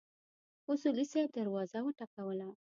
[0.71, 2.47] اصولي صیب دروازه وټکوله.